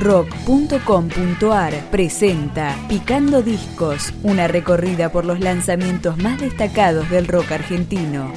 [0.00, 8.32] rock.com.ar presenta Picando Discos, una recorrida por los lanzamientos más destacados del rock argentino.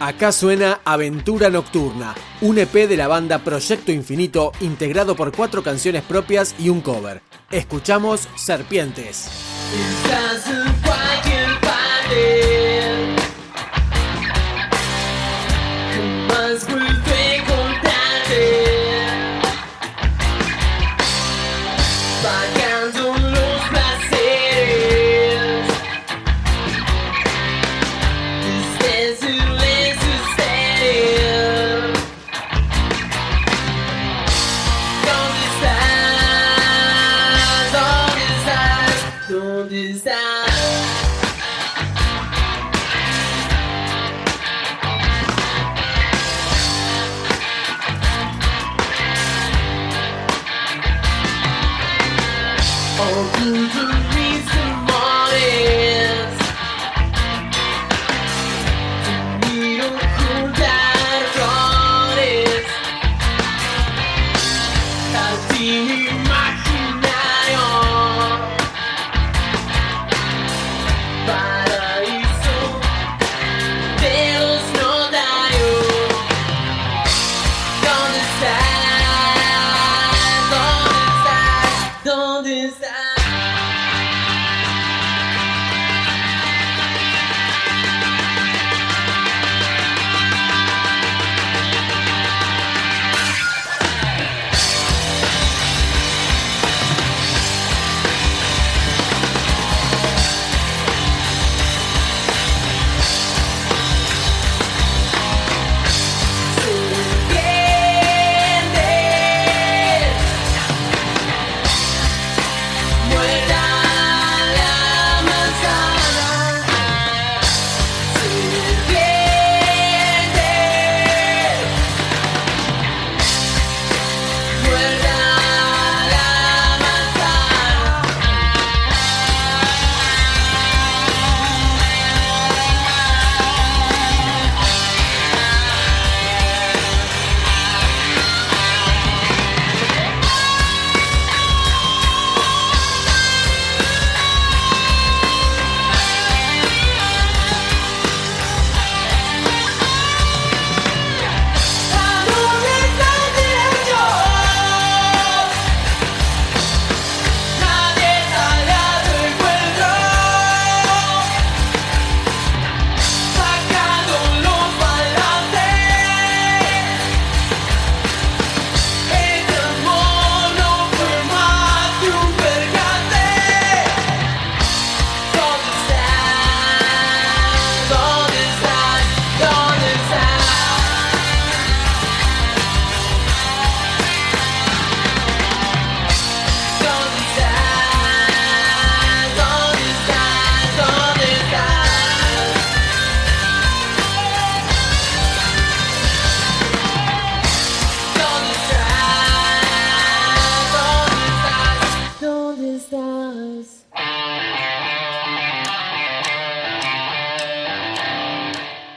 [0.00, 6.02] Acá suena Aventura Nocturna, un EP de la banda Proyecto Infinito integrado por cuatro canciones
[6.02, 7.20] propias y un cover.
[7.50, 9.28] Escuchamos Serpientes.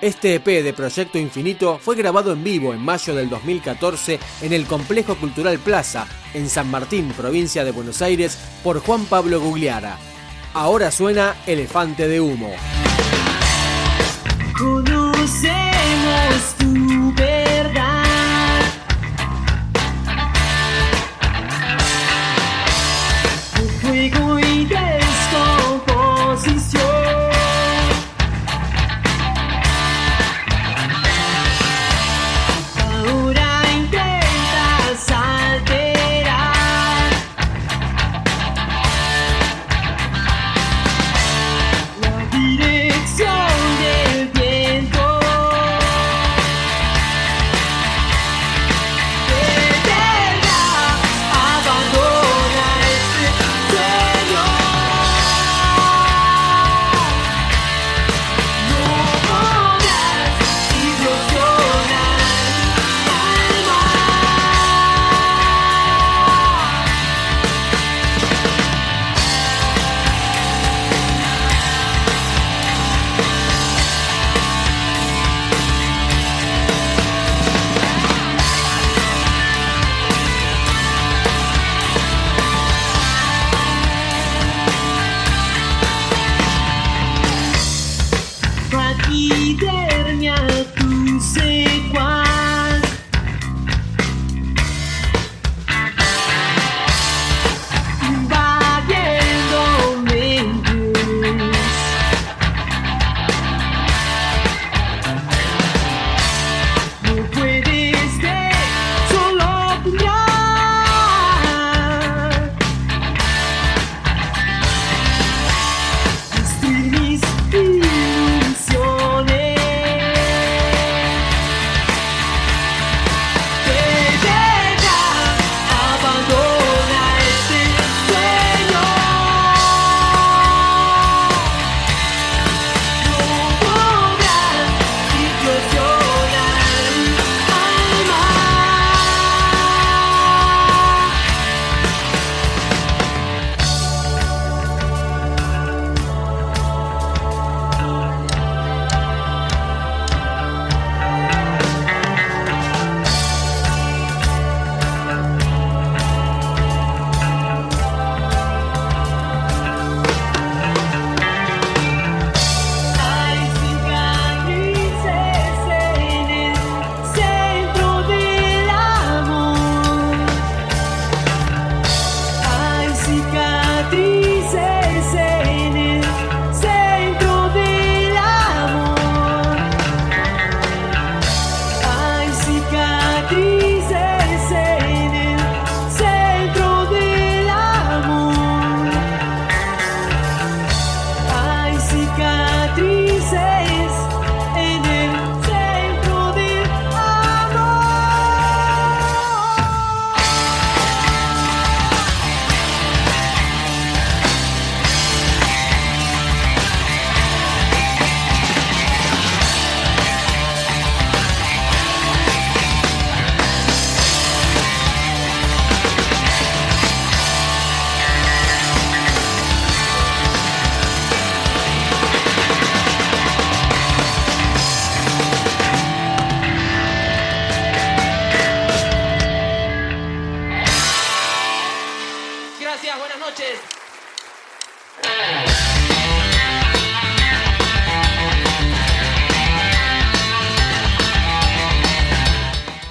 [0.01, 4.65] Este EP de Proyecto Infinito fue grabado en vivo en mayo del 2014 en el
[4.65, 9.99] Complejo Cultural Plaza, en San Martín, provincia de Buenos Aires, por Juan Pablo Gugliara.
[10.55, 12.51] Ahora suena Elefante de Humo.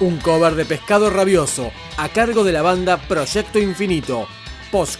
[0.01, 4.27] Un cover de Pescado Rabioso a cargo de la banda Proyecto Infinito,
[4.71, 4.99] post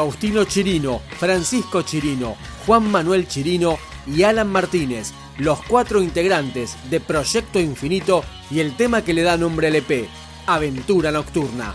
[0.00, 7.60] Faustino Chirino, Francisco Chirino, Juan Manuel Chirino y Alan Martínez, los cuatro integrantes de Proyecto
[7.60, 10.08] Infinito y el tema que le da nombre al EP,
[10.46, 11.74] Aventura Nocturna.